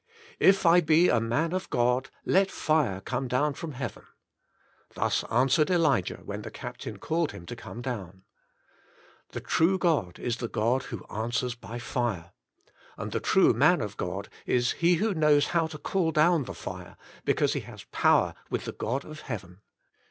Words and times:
"If 0.49 0.65
I 0.65 0.81
be 0.81 1.09
a 1.09 1.19
man 1.19 1.53
of 1.53 1.69
God, 1.69 2.09
let 2.25 2.49
fire 2.49 3.01
come 3.01 3.27
down 3.27 3.53
from 3.53 3.73
heaven." 3.73 4.05
Thus 4.95 5.23
answered 5.25 5.69
Elijah 5.69 6.21
when 6.25 6.41
the 6.41 6.49
captain 6.49 6.97
called 6.97 7.33
him 7.33 7.45
to 7.45 7.55
come 7.55 7.83
down. 7.83 8.23
The 9.29 9.41
true 9.41 9.77
God 9.77 10.17
is 10.17 10.37
the 10.37 10.47
God 10.47 10.81
who 10.85 11.05
answers 11.13 11.53
by 11.53 11.77
fire. 11.77 12.31
And 12.97 13.11
the 13.11 13.19
true 13.19 13.53
man 13.53 13.79
of 13.79 13.95
God 13.95 14.27
is 14.47 14.71
he 14.71 14.95
who 14.95 15.13
knows 15.13 15.49
how 15.49 15.67
to 15.67 15.77
call 15.77 16.11
down 16.11 16.45
the 16.45 16.55
fire, 16.55 16.97
because 17.23 17.53
he 17.53 17.59
has 17.59 17.83
power 17.91 18.33
with 18.49 18.65
the 18.65 18.71
God 18.71 19.05
of 19.05 19.19
heaven. 19.21 19.61